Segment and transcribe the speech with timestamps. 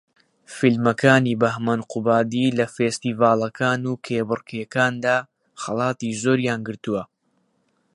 [0.55, 5.17] فیلمەکانی بەھمەن قوبادی لە فێستیڤاڵەکان و کێبەرکێکاندا
[5.61, 7.03] خەڵاتی زۆریان گرتووە